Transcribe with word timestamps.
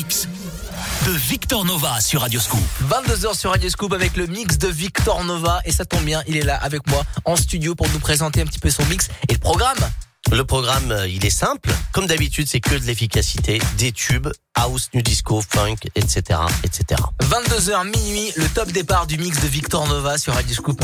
mix 0.00 0.28
de 1.06 1.12
Victor 1.12 1.62
Nova 1.66 2.00
sur 2.00 2.22
Radio 2.22 2.40
Scoop. 2.40 2.60
22h 2.88 3.38
sur 3.38 3.50
Radio 3.50 3.68
Scoop 3.68 3.92
avec 3.92 4.16
le 4.16 4.26
mix 4.28 4.56
de 4.56 4.68
Victor 4.68 5.22
Nova 5.24 5.60
et 5.66 5.72
ça 5.72 5.84
tombe 5.84 6.04
bien, 6.04 6.22
il 6.26 6.38
est 6.38 6.42
là 6.42 6.56
avec 6.56 6.86
moi 6.88 7.02
en 7.26 7.36
studio 7.36 7.74
pour 7.74 7.86
nous 7.90 7.98
présenter 7.98 8.40
un 8.40 8.46
petit 8.46 8.60
peu 8.60 8.70
son 8.70 8.82
mix 8.86 9.08
et 9.28 9.34
le 9.34 9.38
programme. 9.38 9.76
Le 10.32 10.42
programme, 10.44 10.90
euh, 10.90 11.06
il 11.06 11.26
est 11.26 11.30
simple. 11.30 11.70
Comme 11.92 12.06
d'habitude, 12.06 12.46
c'est 12.48 12.60
que 12.60 12.76
de 12.76 12.84
l'efficacité, 12.84 13.60
des 13.76 13.92
tubes, 13.92 14.28
house, 14.54 14.88
new 14.94 15.02
disco, 15.02 15.42
funk, 15.46 15.76
etc., 15.94 16.40
etc. 16.64 17.02
22h 17.20 17.84
minuit, 17.84 18.32
le 18.36 18.48
top 18.48 18.72
départ 18.72 19.06
du 19.06 19.18
mix 19.18 19.40
de 19.42 19.48
Victor 19.48 19.86
Nova 19.86 20.16
sur 20.16 20.32
Radio 20.32 20.54
Scoop. 20.54 20.82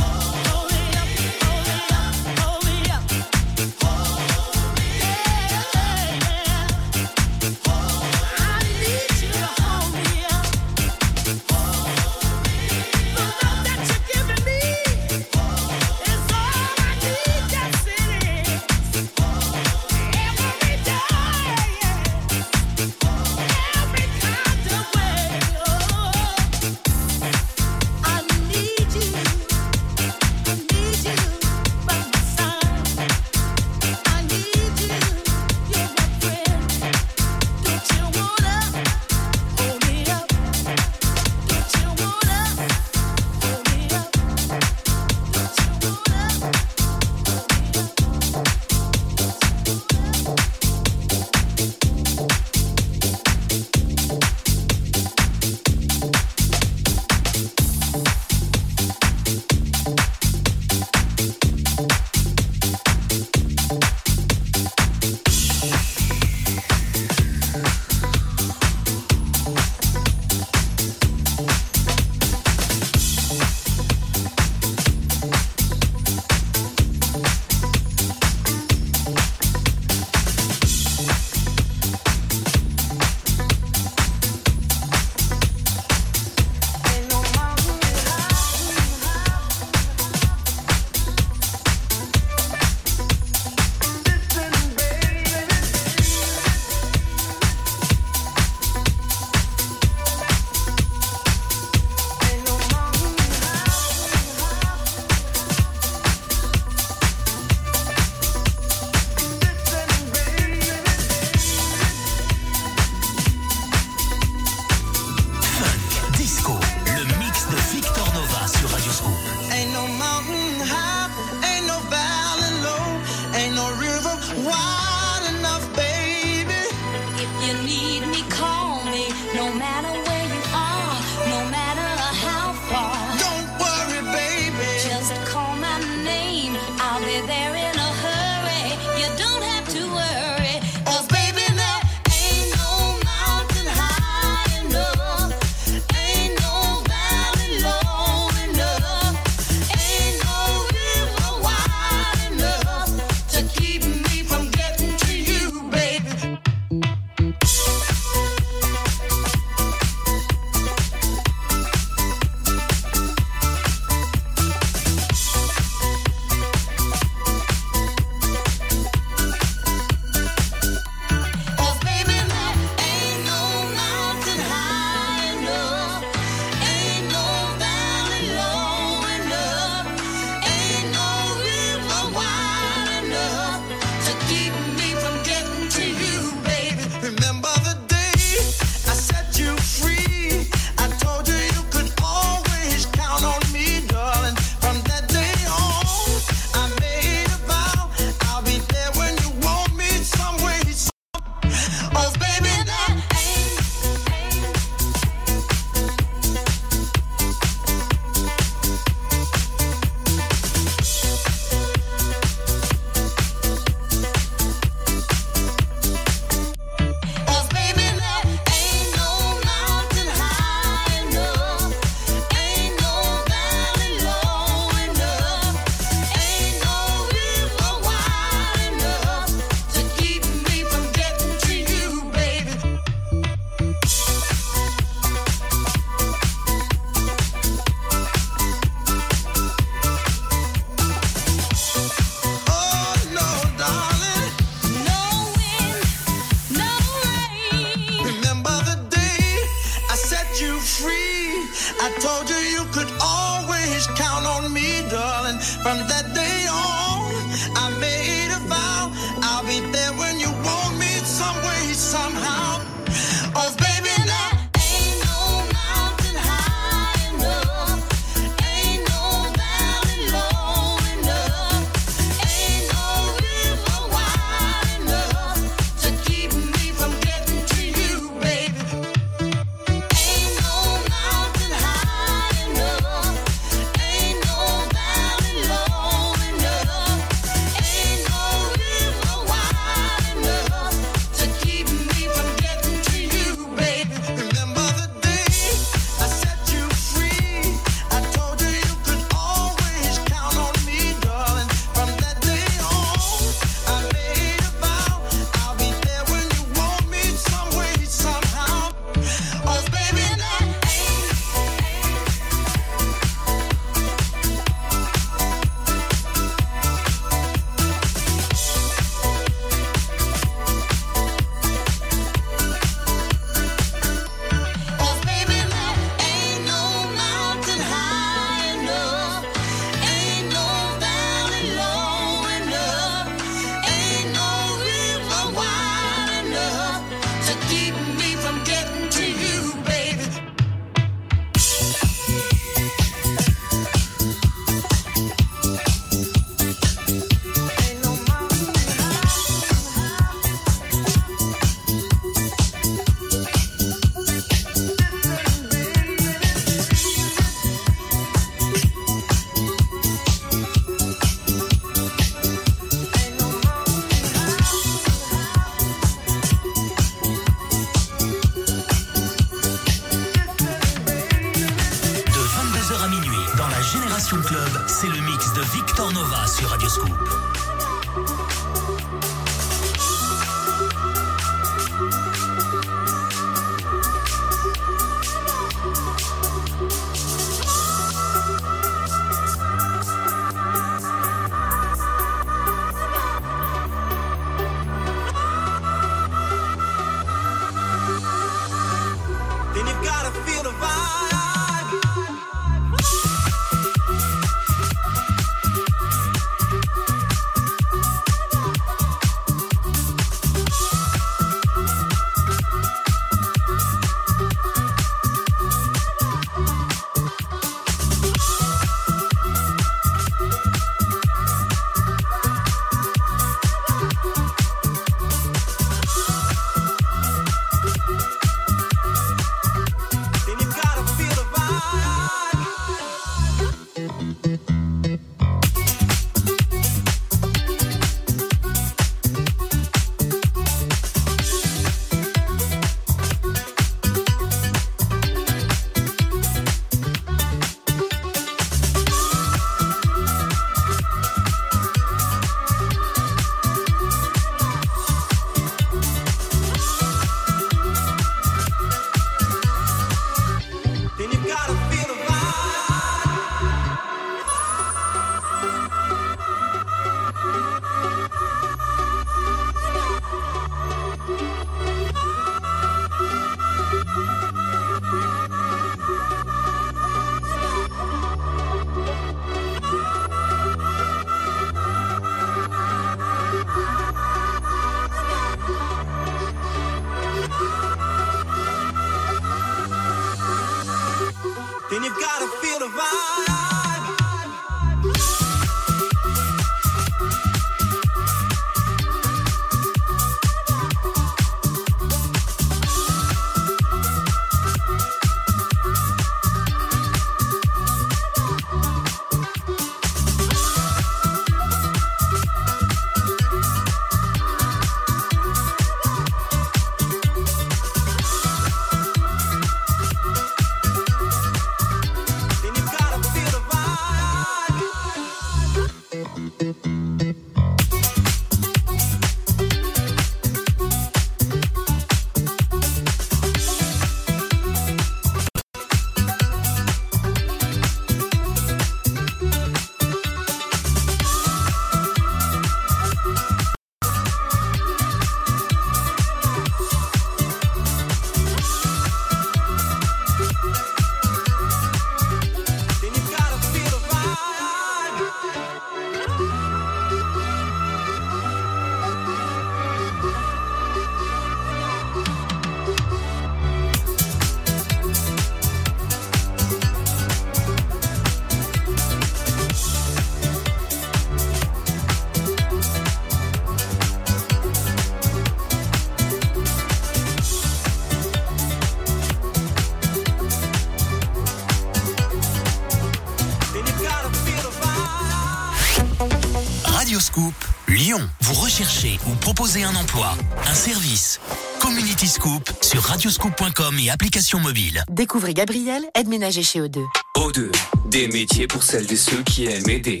Ou 589.08 589.14
proposez 589.16 589.64
un 589.64 589.74
emploi, 589.74 590.14
un 590.46 590.54
service. 590.54 591.20
Community 591.60 592.06
Scoop 592.06 592.50
sur 592.62 592.82
radioscoop.com 592.82 593.76
et 593.78 593.90
application 593.90 594.38
mobile. 594.38 594.84
Découvrez 594.90 595.34
Gabriel, 595.34 595.84
aide-ménager 595.94 596.42
chez 596.42 596.60
O2. 596.60 596.84
O2, 597.16 597.50
des 597.86 598.08
métiers 598.08 598.46
pour 598.46 598.62
celles 598.62 598.90
et 598.92 598.96
ceux 598.96 599.22
qui 599.22 599.46
aiment 599.46 599.68
aider. 599.68 600.00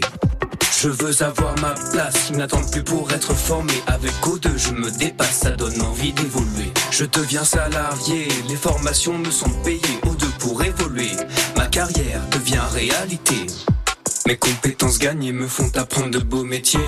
Je 0.80 0.88
veux 0.88 1.22
avoir 1.22 1.58
ma 1.60 1.74
place, 1.90 2.28
ils 2.30 2.36
n'attendent 2.36 2.70
plus 2.70 2.84
pour 2.84 3.10
être 3.10 3.34
formé. 3.34 3.72
Avec 3.86 4.12
O2, 4.22 4.56
je 4.56 4.72
me 4.72 4.90
dépasse, 4.90 5.38
ça 5.38 5.50
donne 5.50 5.80
envie 5.82 6.12
d'évoluer. 6.12 6.72
Je 6.90 7.04
deviens 7.04 7.44
salarié, 7.44 8.28
les 8.48 8.56
formations 8.56 9.18
me 9.18 9.30
sont 9.30 9.50
payées. 9.64 9.80
O2 10.04 10.26
pour 10.38 10.62
évoluer, 10.62 11.12
ma 11.56 11.66
carrière 11.66 12.20
devient 12.30 12.62
réalité. 12.72 13.46
Mes 14.26 14.36
compétences 14.36 14.98
gagnées 14.98 15.32
me 15.32 15.48
font 15.48 15.70
apprendre 15.74 16.10
de 16.10 16.18
beaux 16.18 16.44
métiers. 16.44 16.78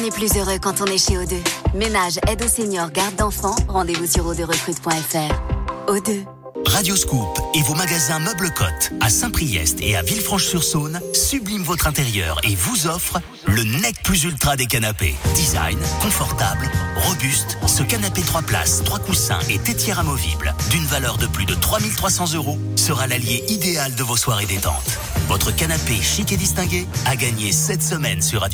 On 0.00 0.04
est 0.04 0.14
plus 0.14 0.36
heureux 0.36 0.58
quand 0.62 0.80
on 0.80 0.84
est 0.86 0.98
chez 0.98 1.14
O2. 1.14 1.34
Ménage, 1.74 2.20
aide 2.28 2.42
aux 2.44 2.48
seniors, 2.48 2.90
garde 2.90 3.16
d'enfants. 3.16 3.56
Rendez-vous 3.66 4.06
sur 4.06 4.32
o2recrute.fr. 4.32 5.90
O2. 5.90 6.24
Radioscoop 6.66 7.40
et 7.54 7.62
vos 7.62 7.74
magasins 7.74 8.20
Meubles 8.20 8.52
Côte 8.52 8.92
à 9.00 9.08
Saint-Priest 9.08 9.78
et 9.80 9.96
à 9.96 10.02
Villefranche-sur-Saône 10.02 11.00
subliment 11.14 11.64
votre 11.64 11.86
intérieur 11.88 12.38
et 12.44 12.54
vous 12.54 12.86
offre 12.86 13.20
le 13.46 13.64
Nec 13.64 13.96
Plus 14.04 14.24
Ultra 14.24 14.56
des 14.56 14.66
canapés. 14.66 15.16
Design, 15.34 15.78
confortable, 16.00 16.70
robuste, 16.96 17.58
ce 17.66 17.82
canapé 17.82 18.22
3 18.22 18.42
places, 18.42 18.82
3 18.84 19.00
coussins 19.00 19.40
et 19.50 19.58
tétière 19.58 19.98
amovible 19.98 20.54
d'une 20.70 20.84
valeur 20.84 21.16
de 21.16 21.26
plus 21.26 21.46
de 21.46 21.54
3300 21.54 22.34
euros 22.34 22.58
sera 22.76 23.06
l'allié 23.06 23.44
idéal 23.48 23.94
de 23.94 24.02
vos 24.02 24.16
soirées 24.16 24.46
détente. 24.46 24.98
Votre 25.28 25.50
canapé 25.54 25.94
chic 26.00 26.32
et 26.32 26.36
distingué 26.36 26.86
a 27.06 27.16
gagné 27.16 27.50
cette 27.50 27.82
semaine 27.82 28.22
sur 28.22 28.44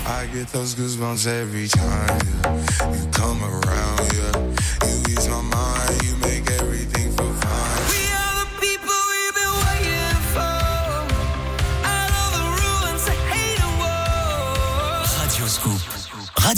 I 0.08 0.28
get 0.28 0.47
those 0.50 0.76
goosebumps 0.76 1.26
every 1.26 1.67
time 1.67 2.19
yeah. 2.43 2.93
you 2.93 3.08
come 3.12 3.41
around. 3.43 4.13
Yeah, 4.13 4.51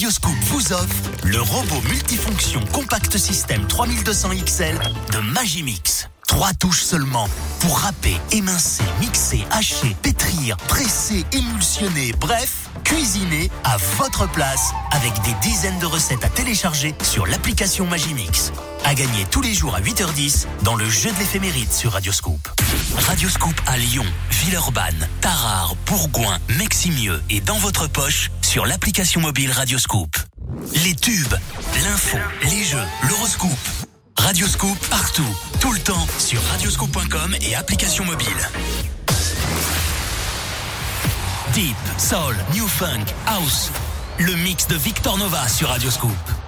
Vous 0.05 0.73
offre 0.73 1.11
le 1.23 1.39
robot 1.39 1.81
multifonction 1.87 2.59
compact 2.73 3.17
système 3.17 3.65
3200 3.67 4.31
XL 4.45 4.77
de 5.13 5.19
Magimix. 5.19 6.09
Trois 6.33 6.51
touches 6.55 6.81
seulement 6.81 7.29
pour 7.59 7.77
râper, 7.77 8.17
émincer, 8.31 8.83
mixer, 8.99 9.45
hacher, 9.51 9.95
pétrir, 10.01 10.57
presser, 10.57 11.23
émulsionner, 11.31 12.11
bref, 12.19 12.69
cuisiner 12.83 13.51
à 13.63 13.77
votre 13.99 14.27
place 14.31 14.71
avec 14.89 15.13
des 15.21 15.33
dizaines 15.47 15.77
de 15.77 15.85
recettes 15.85 16.23
à 16.23 16.29
télécharger 16.29 16.95
sur 17.03 17.27
l'application 17.27 17.85
Magimix. 17.85 18.51
À 18.83 18.95
gagner 18.95 19.25
tous 19.29 19.43
les 19.43 19.53
jours 19.53 19.75
à 19.75 19.81
8h10 19.81 20.47
dans 20.63 20.75
le 20.75 20.89
jeu 20.89 21.11
de 21.11 21.19
l'éphéméride 21.19 21.71
sur 21.71 21.91
Radioscoop. 21.91 22.49
Radioscoop 22.97 23.61
à 23.67 23.77
Lyon, 23.77 24.05
Villeurbanne, 24.31 25.07
Tarare, 25.21 25.75
Bourgoin, 25.85 26.39
Meximieux 26.57 27.21
et 27.29 27.41
dans 27.41 27.59
votre 27.59 27.85
poche 27.85 28.31
sur 28.41 28.65
l'application 28.65 29.21
mobile 29.21 29.51
Radioscoop. 29.51 30.17
Les 30.83 30.95
tubes, 30.95 31.35
l'info, 31.83 32.17
les 32.41 32.63
jeux, 32.63 32.87
l'horoscope. 33.07 33.92
Radioscoop 34.17 34.77
partout, 34.89 35.35
tout 35.59 35.71
le 35.71 35.79
temps 35.79 36.07
sur 36.17 36.41
radioscoop.com 36.51 37.35
et 37.41 37.55
application 37.55 38.05
mobile. 38.05 38.27
Deep, 41.53 41.75
Soul, 41.97 42.35
New 42.53 42.67
Funk, 42.67 43.05
House. 43.27 43.71
Le 44.19 44.33
mix 44.35 44.67
de 44.67 44.75
Victor 44.75 45.17
Nova 45.17 45.47
sur 45.47 45.69
Radioscoop. 45.69 46.42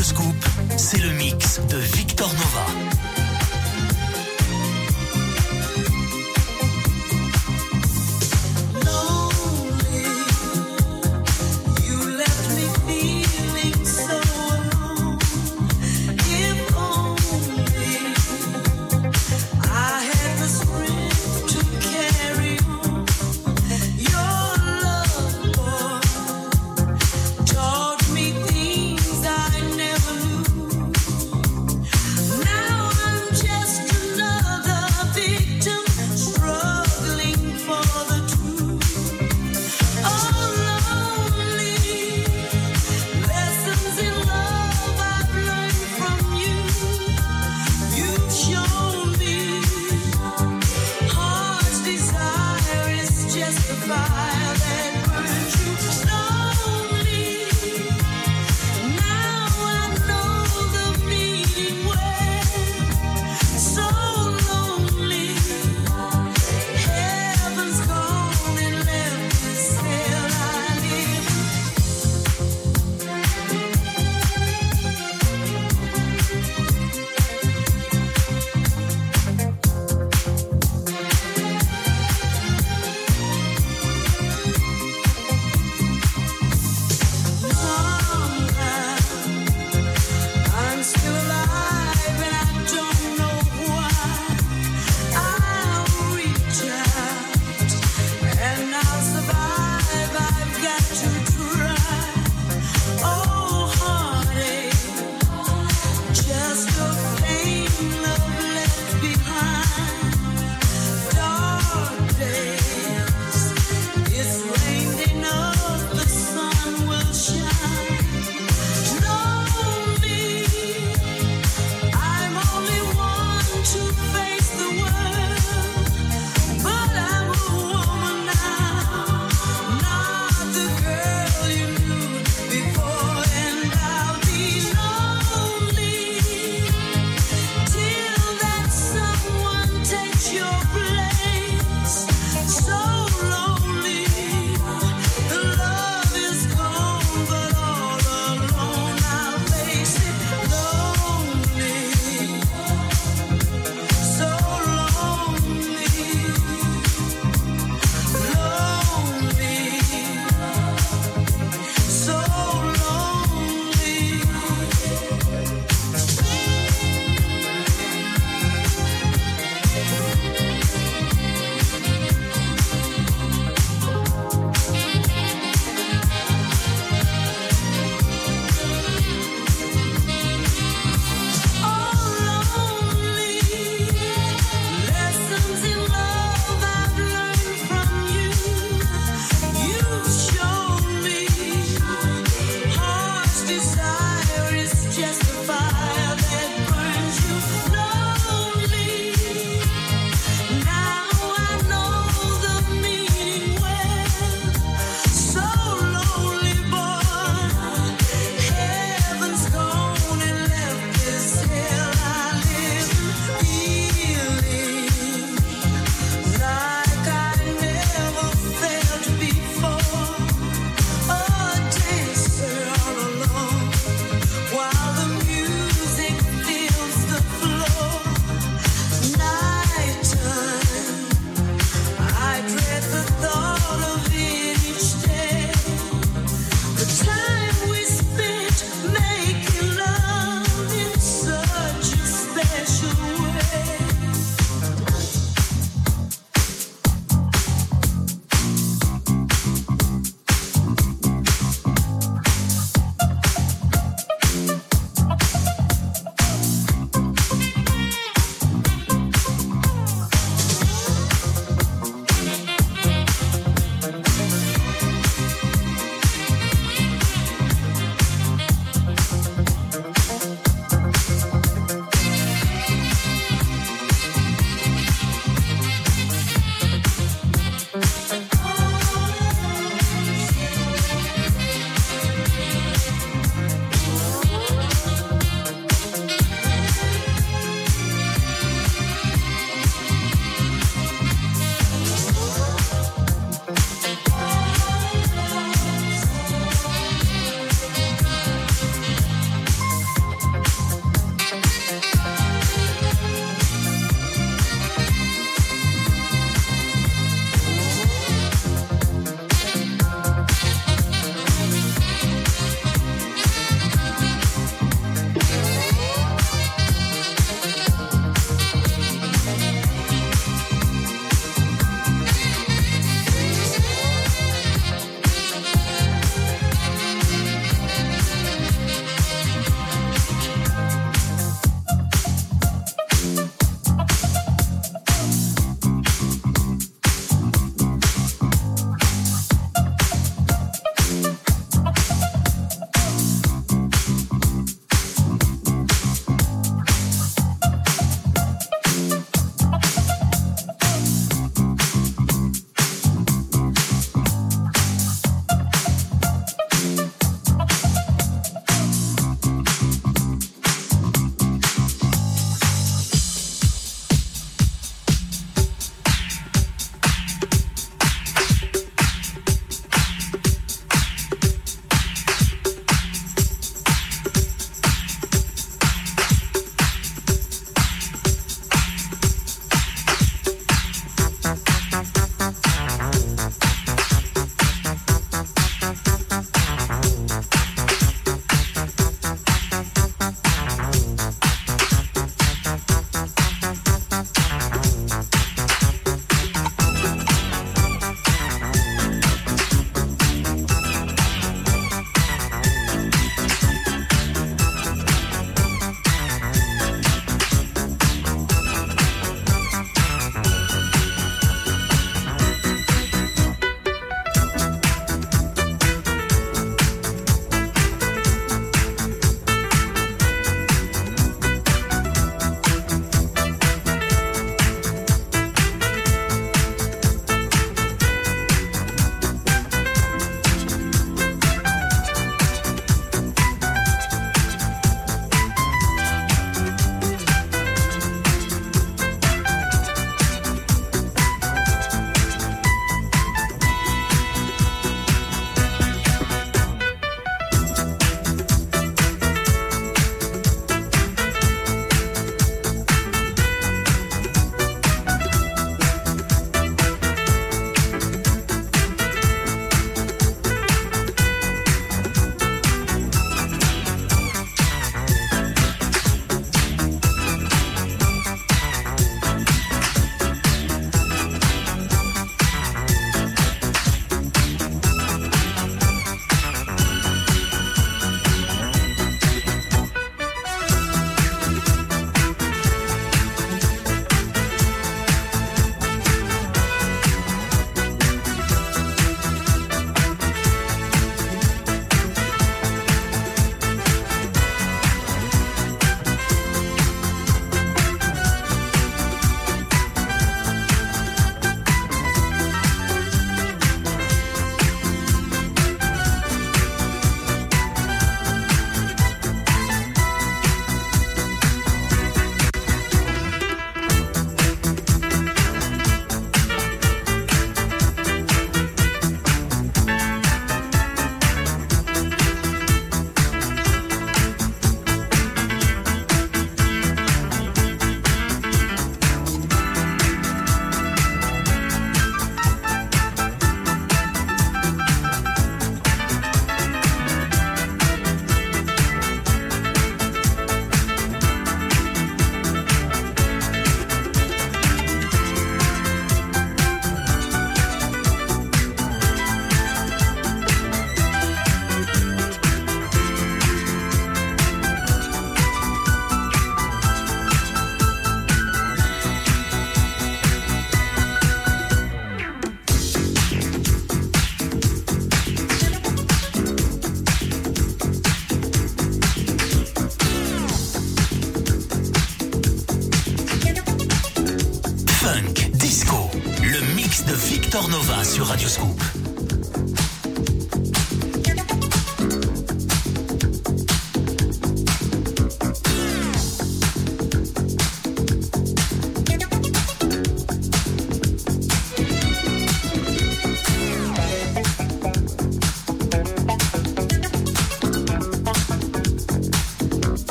Radio 0.00 0.14
Scoop, 0.14 0.44
c'est 0.78 0.96
le 0.96 1.10
mix 1.10 1.60
de 1.68 1.76
Victor 1.76 2.32
Nova. 2.32 2.89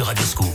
Sur 0.00 0.06
Radio 0.06 0.49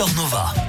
Victor 0.00 0.16
Nova. 0.16 0.59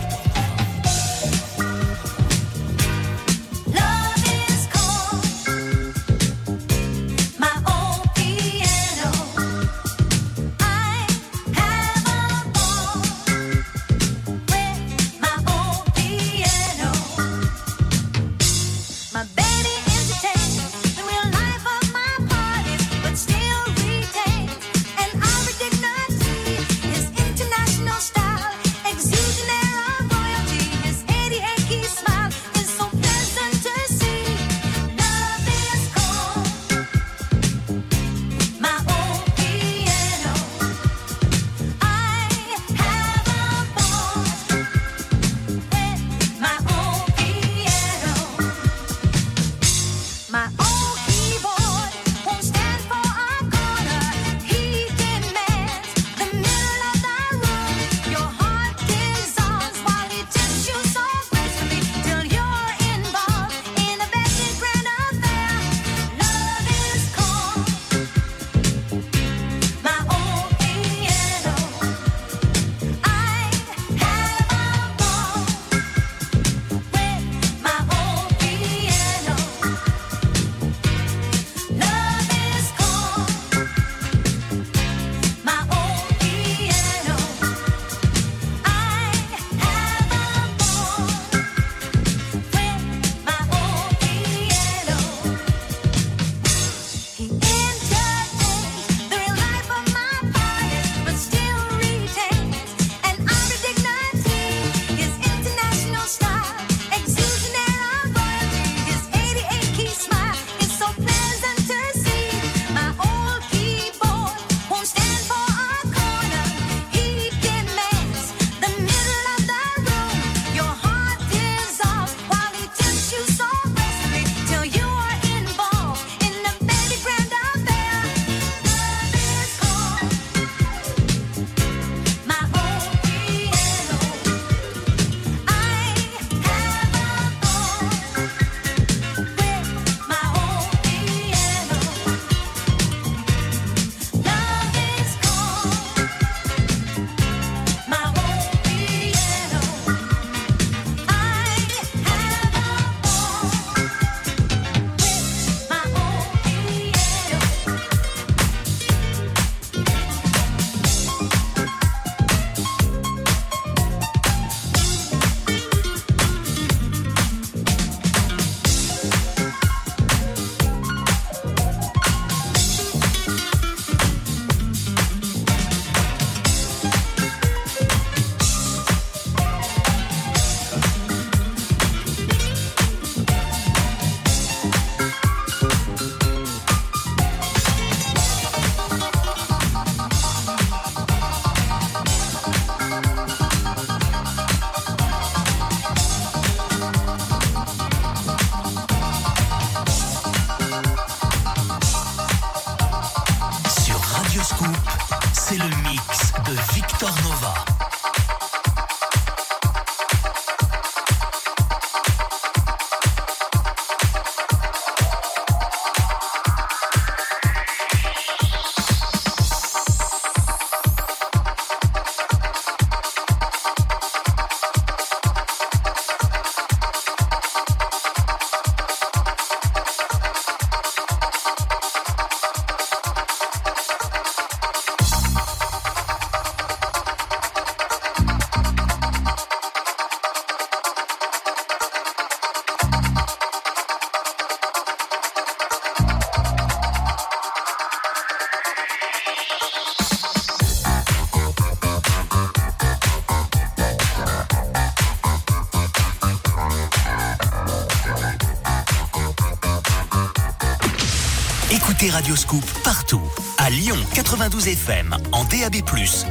Radioscoop 262.22 262.63
partout. 262.84 263.22
À 263.57 263.72
Lyon 263.72 263.97
92 264.13 264.67
FM, 264.67 265.17
en 265.32 265.43
DAB+, 265.45 265.78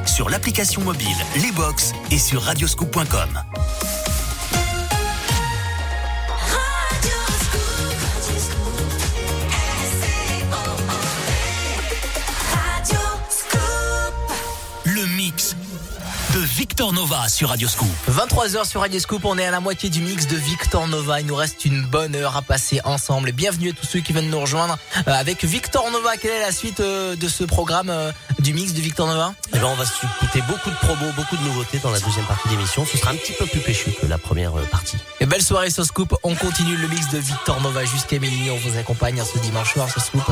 sur 0.07 0.31
l'application 0.31 0.83
mobile, 0.83 1.09
les 1.35 1.51
et 2.13 2.19
sur 2.19 2.43
radioscoop.com. 2.43 3.50
de 16.35 16.41
Victor 16.41 16.93
Nova 16.93 17.29
sur 17.29 17.49
Radio 17.49 17.67
Scoop. 17.69 17.89
23h 18.09 18.69
sur 18.69 18.81
Radio 18.81 19.01
Scoop, 19.01 19.25
on 19.25 19.37
est 19.39 19.45
à 19.45 19.51
la 19.51 19.61
moitié 19.61 19.91
du 19.91 20.01
mix 20.01 20.27
de 20.27 20.37
Victor 20.37 20.87
Nova. 20.87 21.21
Il 21.21 21.27
nous 21.27 21.35
reste 21.35 21.65
une 21.65 21.83
bonne 21.83 22.15
heure 22.15 22.37
à 22.37 22.43
passer 22.43 22.81
ensemble. 22.85 23.33
Bienvenue 23.33 23.71
à 23.71 23.73
tous 23.73 23.87
ceux 23.87 24.01
qui 24.01 24.13
viennent 24.13 24.31
nous 24.31 24.41
rejoindre 24.41 24.79
euh, 25.09 25.13
avec 25.13 25.45
Victor 25.45 25.91
Nova. 25.91 26.17
Quelle 26.17 26.33
est 26.33 26.41
la 26.41 26.53
suite 26.53 26.81
euh, 26.81 27.17
de 27.17 27.29
ce 27.29 27.45
programme 27.45 27.91
euh, 27.91 28.13
du 28.39 28.53
mix 28.53 28.73
de 28.73 28.81
Victor 28.81 29.09
Nova? 29.09 29.35
Eh 29.55 29.59
ben, 29.59 29.65
On 29.65 29.75
va 29.75 29.85
écouter 29.85 30.43
beaucoup 30.49 30.71
de 30.71 30.77
promos, 30.77 31.13
beaucoup 31.17 31.37
de 31.37 31.43
nouveautés 31.43 31.79
dans 31.79 31.91
la 31.91 32.01
deuxième 32.01 32.27
partie 32.27 32.49
d'émission. 32.49 32.87
Ce 32.87 32.97
sera 32.97 33.11
un 33.11 33.17
petit 33.17 33.33
peu 33.33 33.47
plus 33.47 33.61
péchu 33.61 33.93
que 34.01 34.07
la 34.07 34.19
première 34.19 34.53
partie. 34.71 34.99
Et 35.21 35.27
belle 35.27 35.43
soirée 35.43 35.71
sur 35.71 35.85
Scoop. 35.85 36.15
On 36.23 36.35
continue 36.35 36.77
le 36.77 36.89
mix 36.89 37.09
de 37.09 37.19
Victor 37.19 37.61
Nova 37.61 37.85
jusqu'à 37.85 38.19
minuit. 38.19 38.51
On 38.51 38.57
vous 38.57 38.79
accompagne 38.79 39.21
hein, 39.21 39.25
ce 39.33 39.39
dimanche 39.41 39.73
soir 39.73 39.91
sur 39.91 40.03
Scoop. 40.03 40.23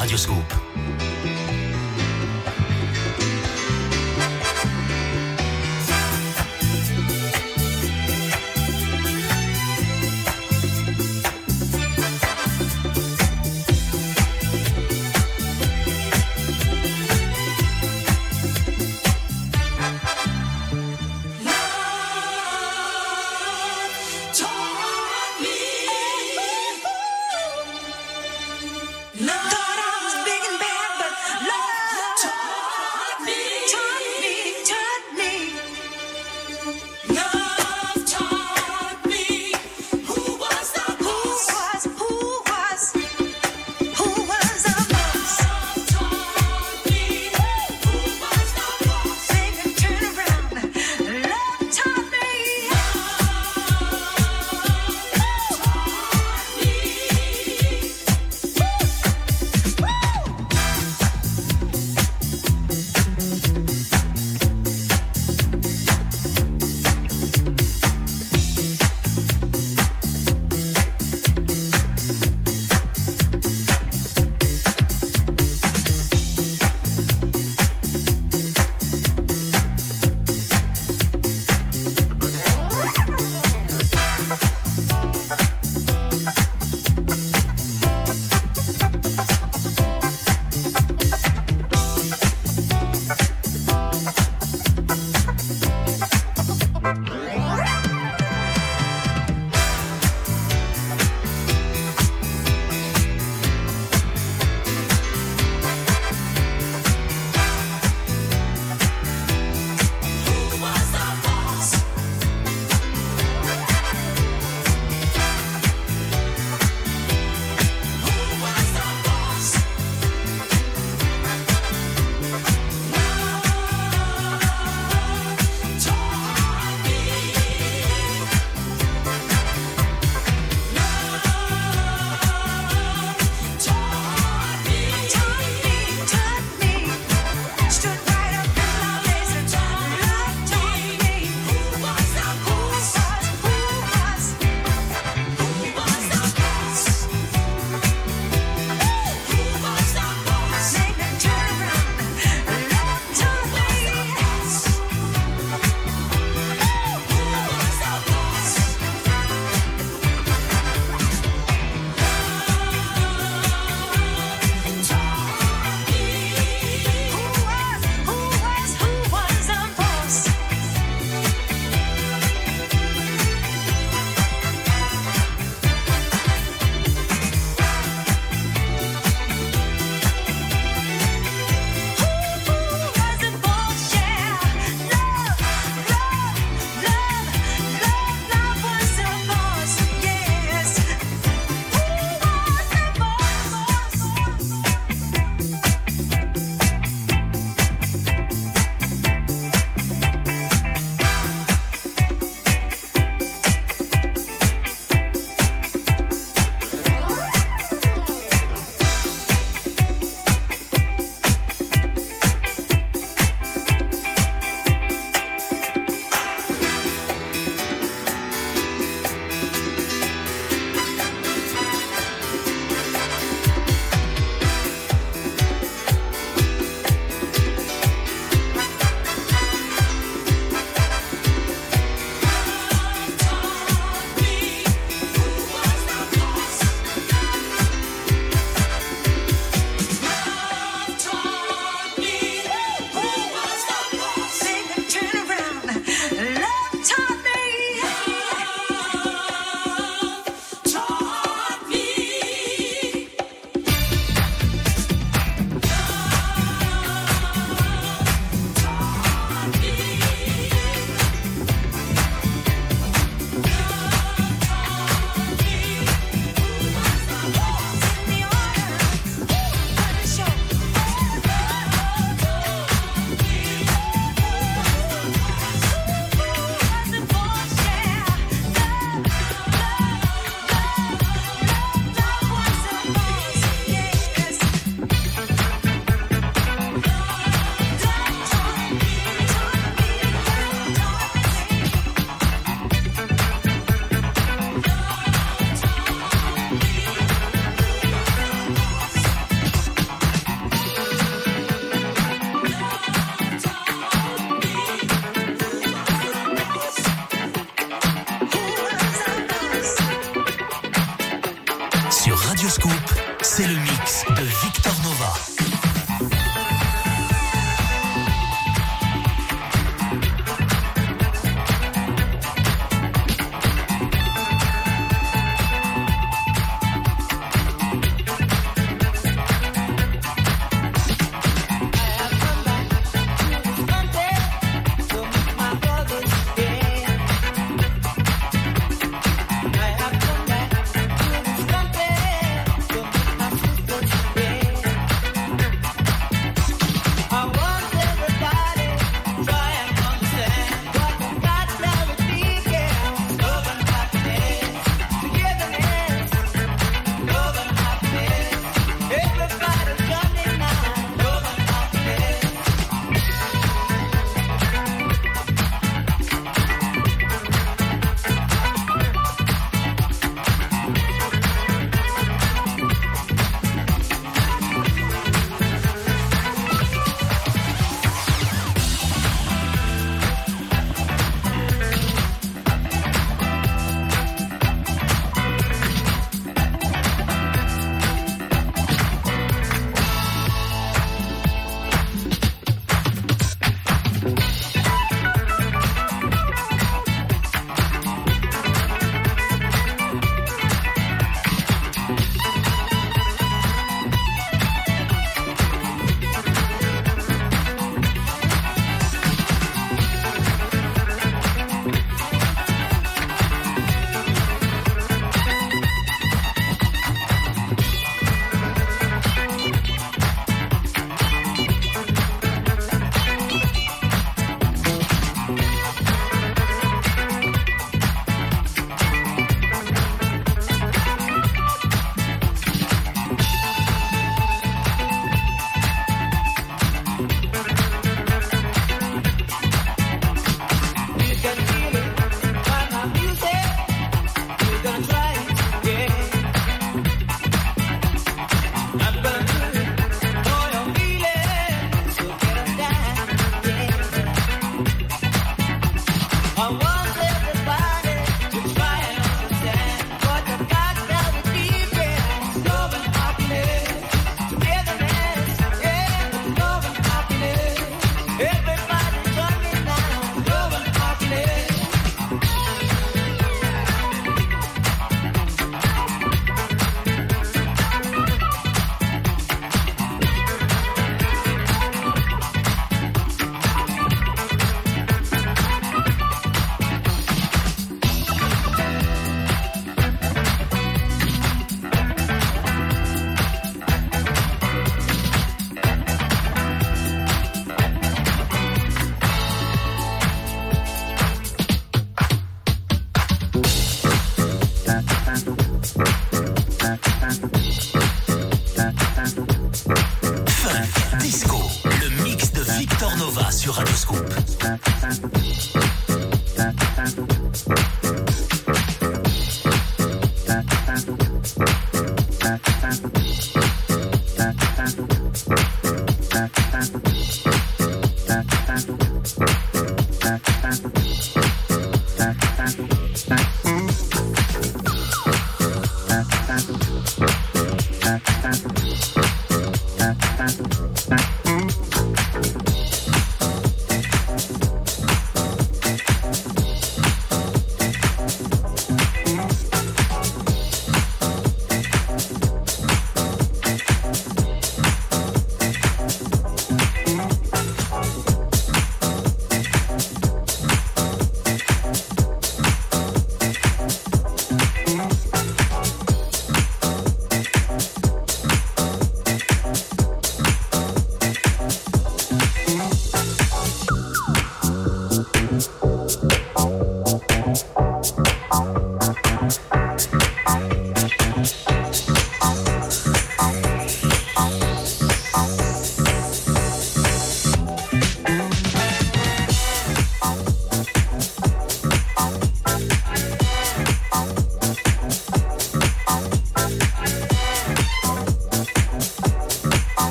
Radio 0.00 0.16
Scoop. 0.16 0.39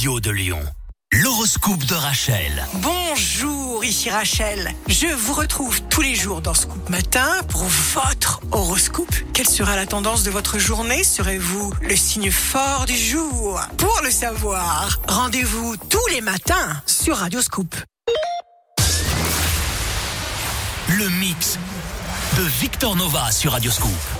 Radio 0.00 0.18
de 0.18 0.30
Lyon. 0.30 0.62
L'horoscope 1.12 1.84
de 1.84 1.94
Rachel. 1.94 2.66
Bonjour, 2.76 3.84
ici 3.84 4.08
Rachel. 4.08 4.72
Je 4.88 5.08
vous 5.08 5.34
retrouve 5.34 5.82
tous 5.90 6.00
les 6.00 6.14
jours 6.14 6.40
dans 6.40 6.54
Scoop 6.54 6.88
Matin 6.88 7.28
pour 7.50 7.64
votre 7.64 8.40
horoscope. 8.50 9.14
Quelle 9.34 9.46
sera 9.46 9.76
la 9.76 9.84
tendance 9.84 10.22
de 10.22 10.30
votre 10.30 10.58
journée? 10.58 11.04
Serez-vous 11.04 11.74
le 11.82 11.96
signe 11.96 12.30
fort 12.30 12.86
du 12.86 12.96
jour? 12.96 13.60
Pour 13.76 14.00
le 14.02 14.10
savoir, 14.10 14.98
rendez-vous 15.06 15.76
tous 15.76 16.06
les 16.12 16.22
matins 16.22 16.80
sur 16.86 17.18
Radio 17.18 17.42
Scoop. 17.42 17.76
Le 20.88 21.10
mix 21.10 21.58
de 22.38 22.42
Victor 22.42 22.96
Nova 22.96 23.30
sur 23.32 23.52
Radio 23.52 23.70
Scoop. 23.70 24.19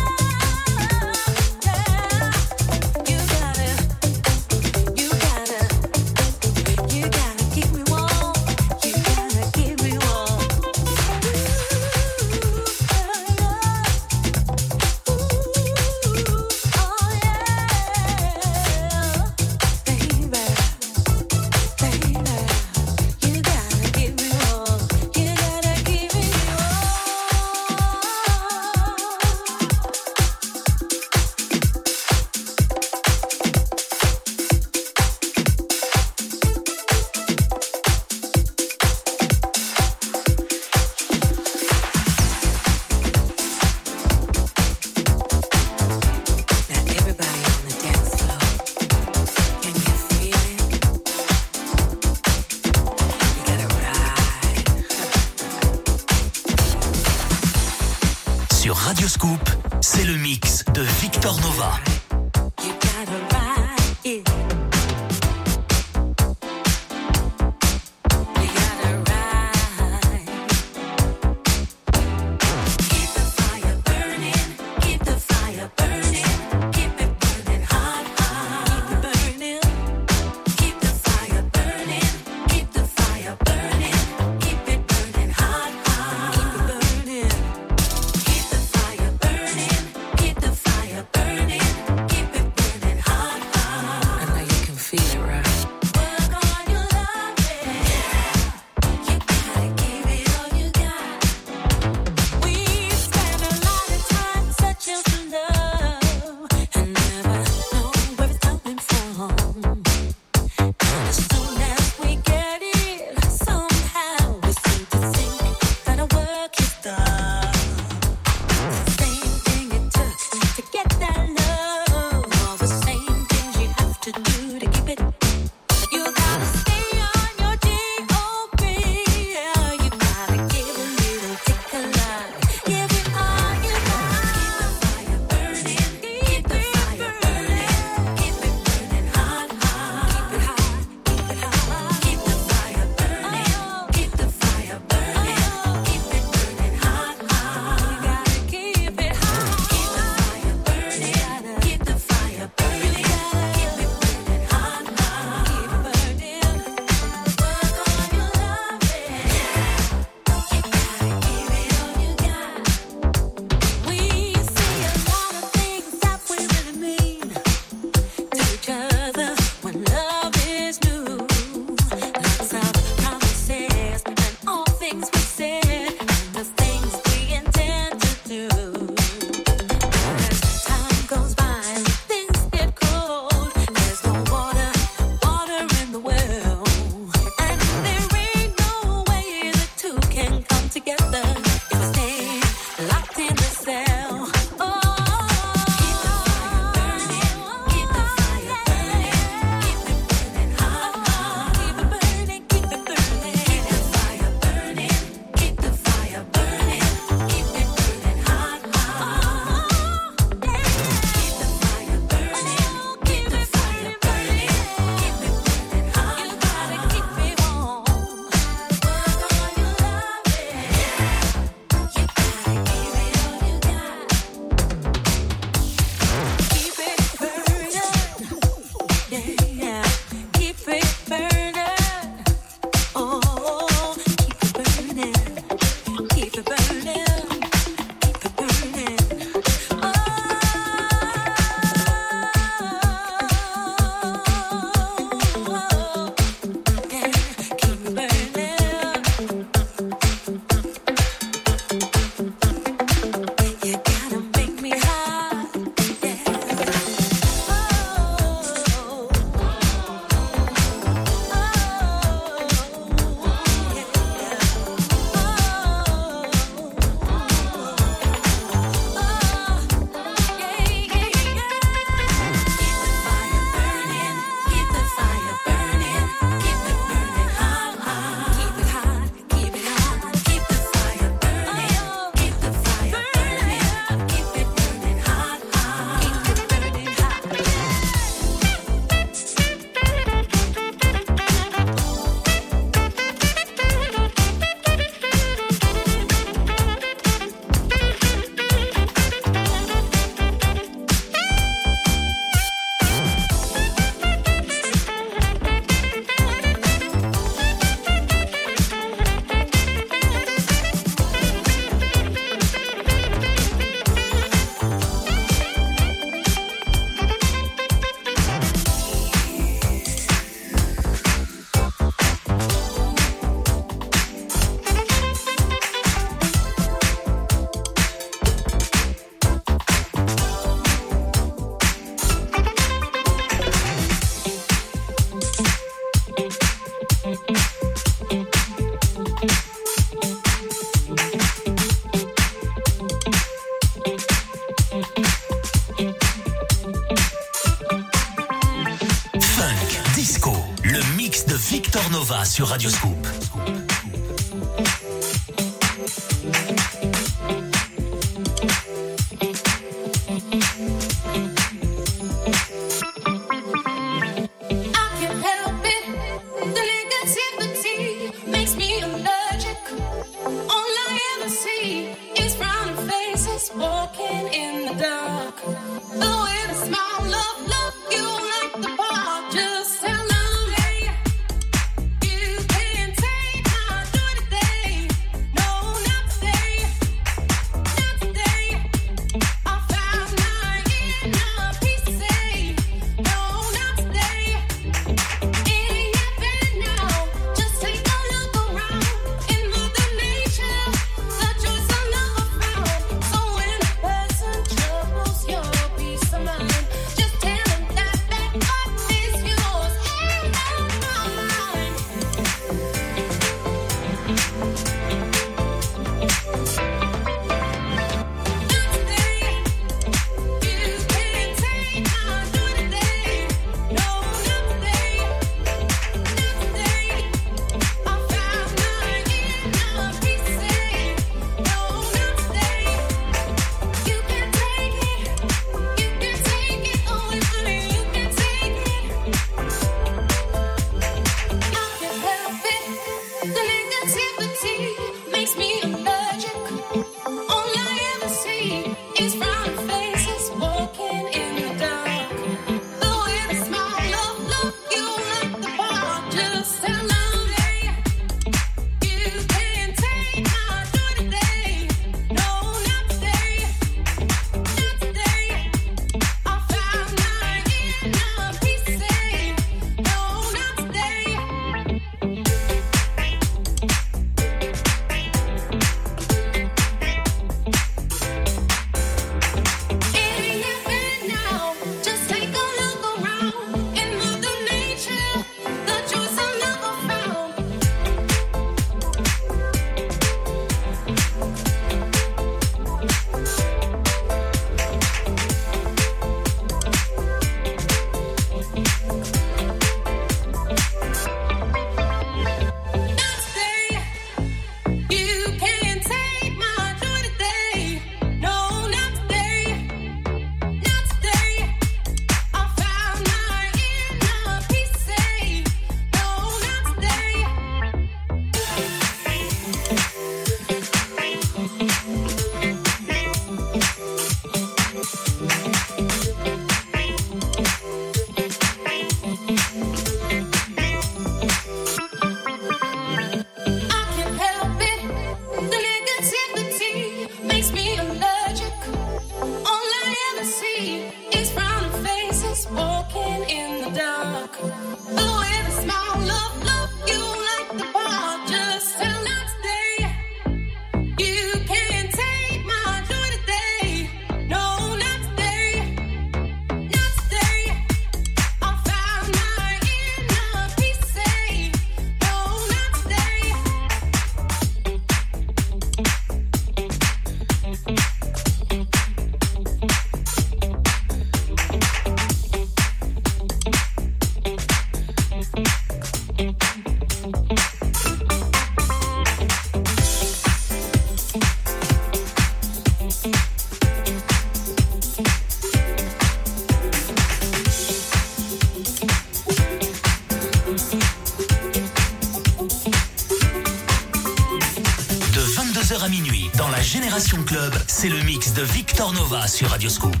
Nova 599.21 599.27
sur 599.27 599.47
Radioscoop. 599.49 600.00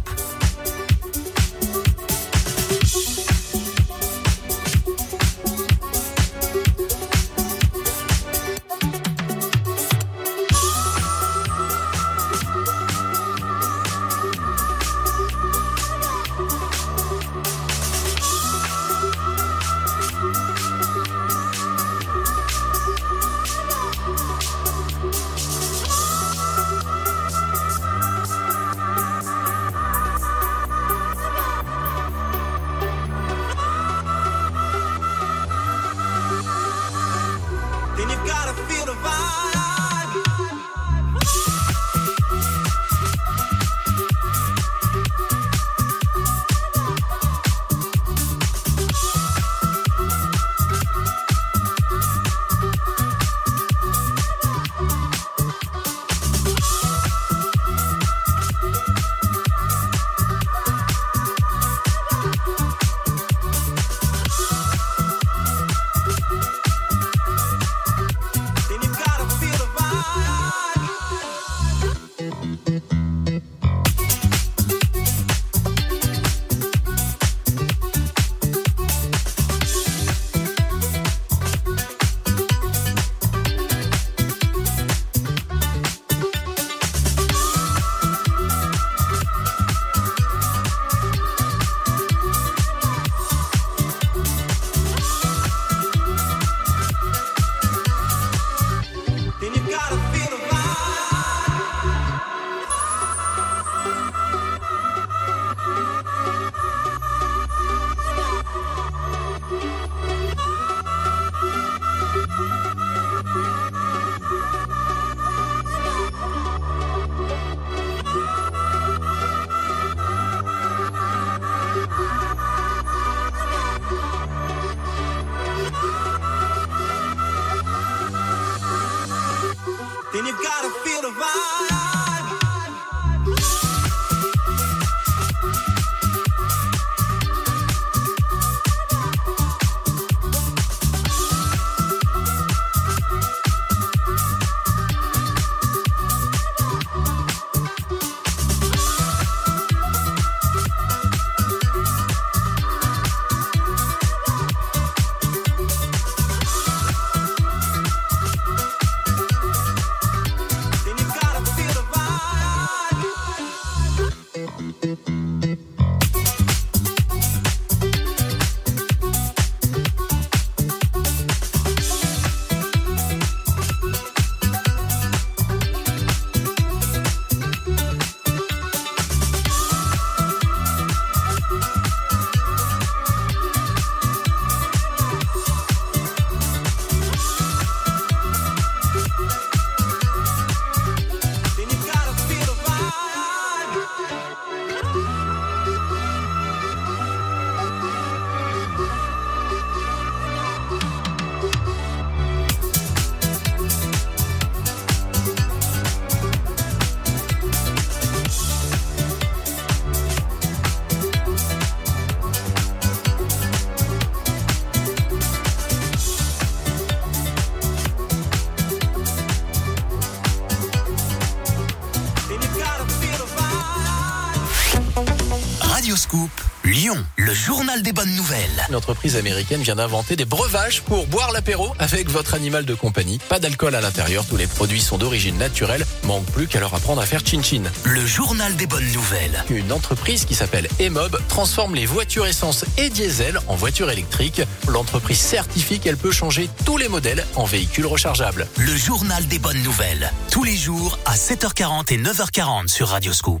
Une 228.71 228.77
entreprise 228.77 229.17
américaine 229.17 229.61
vient 229.61 229.75
d'inventer 229.75 230.15
des 230.15 230.23
breuvages 230.23 230.81
pour 230.83 231.05
boire 231.05 231.33
l'apéro 231.33 231.73
avec 231.77 232.09
votre 232.09 232.35
animal 232.35 232.63
de 232.63 232.73
compagnie. 232.73 233.19
Pas 233.27 233.37
d'alcool 233.37 233.75
à 233.75 233.81
l'intérieur, 233.81 234.25
tous 234.25 234.37
les 234.37 234.47
produits 234.47 234.79
sont 234.79 234.97
d'origine 234.97 235.37
naturelle. 235.37 235.85
Manque 236.03 236.25
plus 236.27 236.47
qu'à 236.47 236.61
leur 236.61 236.73
apprendre 236.73 237.01
à 237.01 237.05
faire 237.05 237.19
chin-chin. 237.19 237.63
Le 237.83 238.05
journal 238.05 238.55
des 238.55 238.67
bonnes 238.67 238.89
nouvelles. 238.93 239.43
Une 239.49 239.73
entreprise 239.73 240.23
qui 240.23 240.35
s'appelle 240.35 240.69
Emob 240.79 241.19
transforme 241.27 241.75
les 241.75 241.85
voitures 241.85 242.25
essence 242.25 242.63
et 242.77 242.89
diesel 242.89 243.41
en 243.49 243.55
voitures 243.55 243.91
électriques. 243.91 244.41
L'entreprise 244.69 245.19
certifie 245.19 245.81
qu'elle 245.81 245.97
peut 245.97 246.13
changer 246.13 246.49
tous 246.63 246.77
les 246.77 246.87
modèles 246.87 247.25
en 247.35 247.43
véhicules 247.43 247.85
rechargeables. 247.85 248.47
Le 248.57 248.73
journal 248.73 249.27
des 249.27 249.39
bonnes 249.39 249.63
nouvelles. 249.63 250.13
Tous 250.31 250.45
les 250.45 250.55
jours 250.55 250.97
à 251.03 251.15
7h40 251.15 251.93
et 251.93 251.97
9h40 251.97 252.69
sur 252.69 252.87
Radioscoop. 252.87 253.40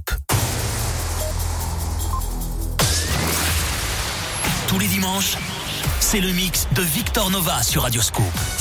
c'est 6.11 6.19
le 6.19 6.33
mix 6.33 6.67
de 6.75 6.81
Victor 6.81 7.29
Nova 7.29 7.63
sur 7.63 7.83
Radioscoop. 7.83 8.60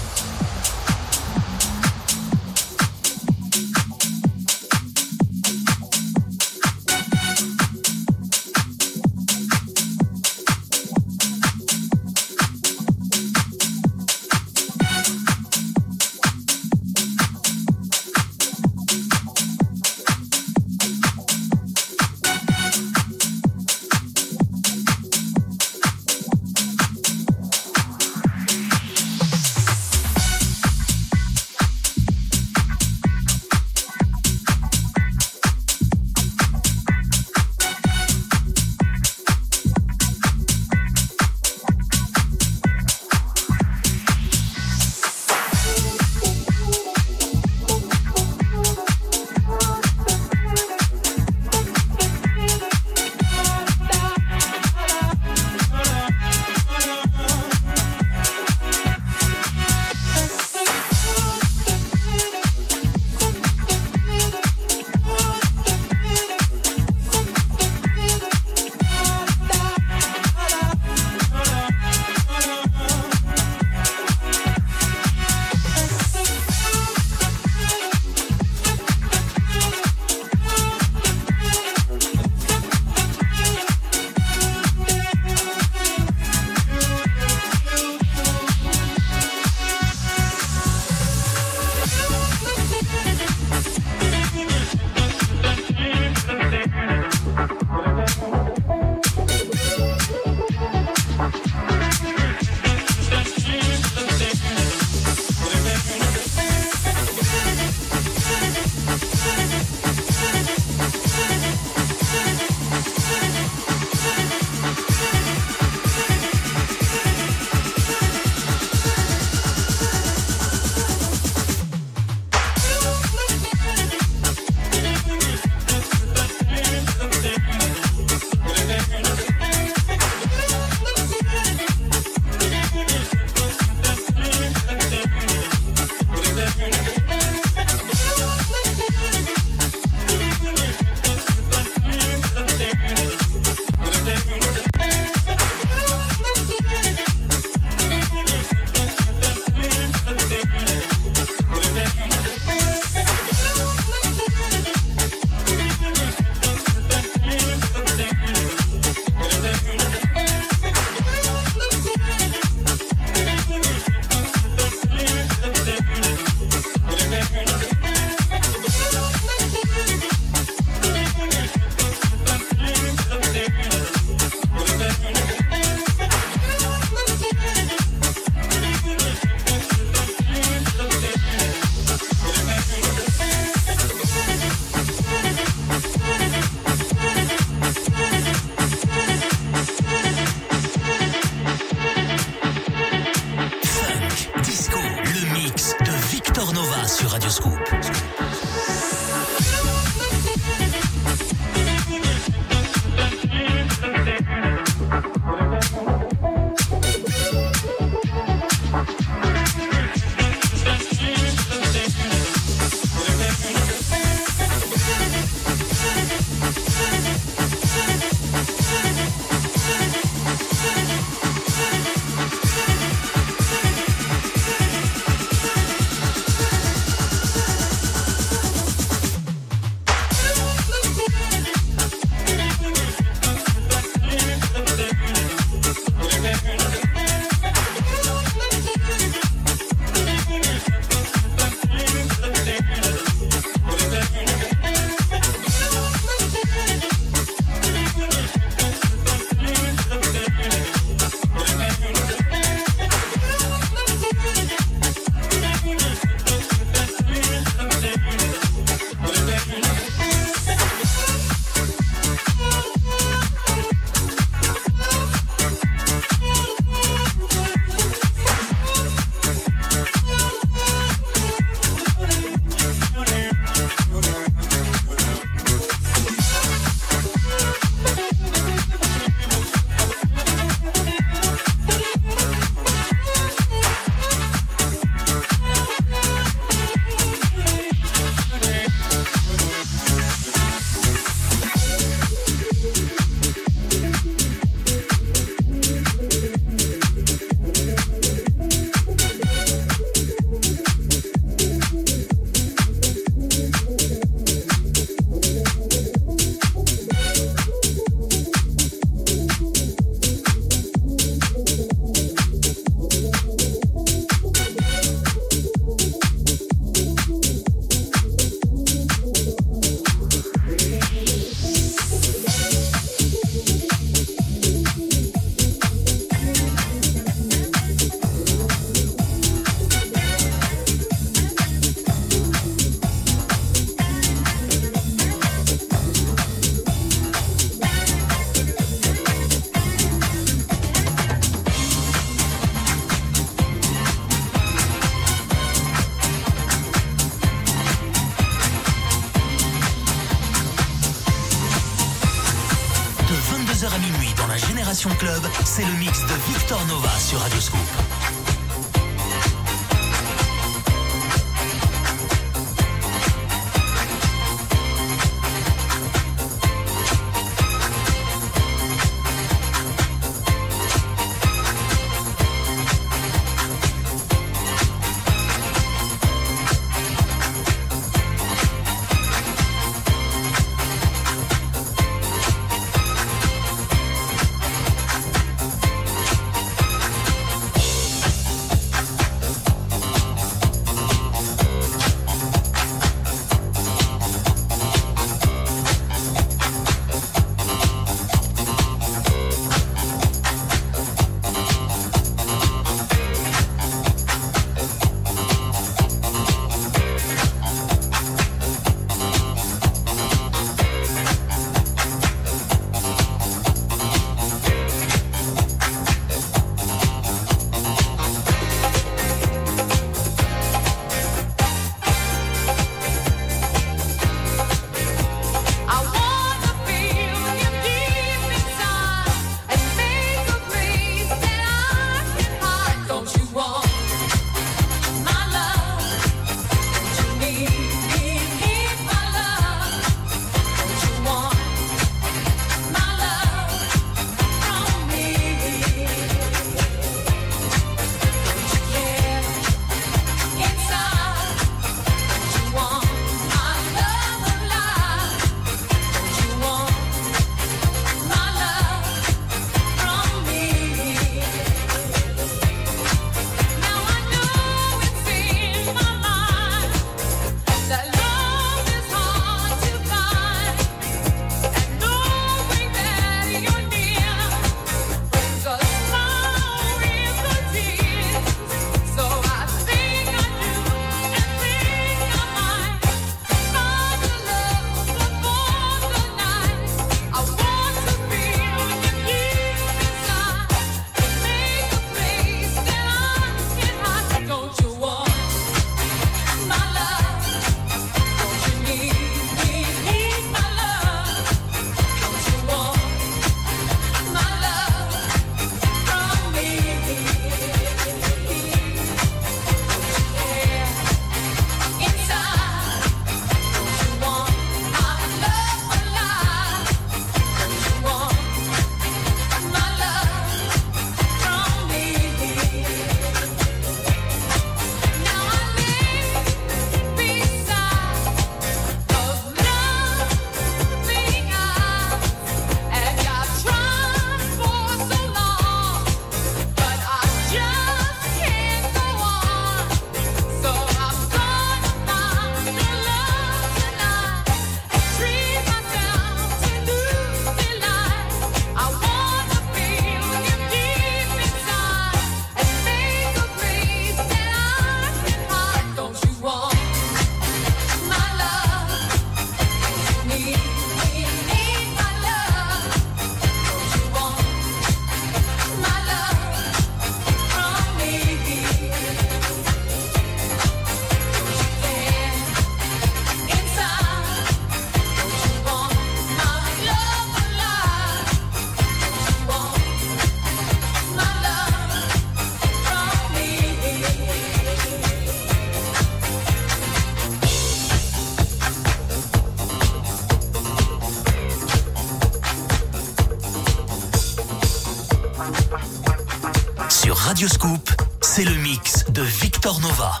Nova. 599.61 600.00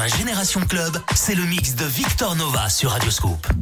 La 0.00 0.08
Génération 0.08 0.60
Club, 0.62 0.96
c'est 1.14 1.34
le 1.34 1.44
mix 1.44 1.74
de 1.74 1.84
Victor 1.84 2.34
Nova 2.34 2.70
sur 2.70 2.90
Radioscoop. 2.92 3.59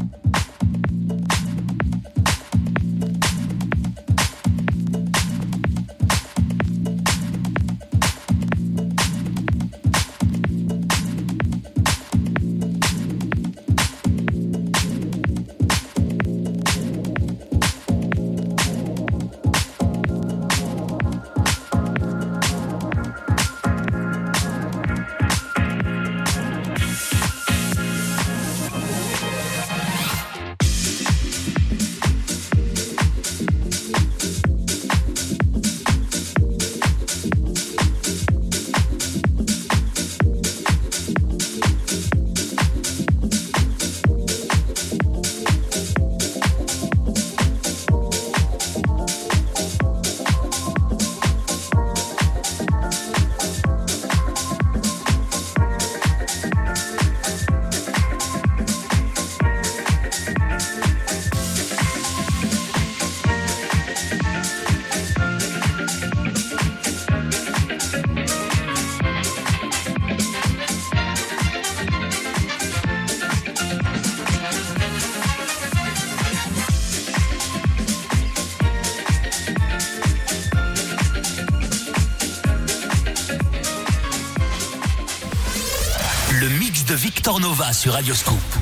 Nova 87.58 87.72
sur 87.72 87.92
Radioscoop. 87.92 88.57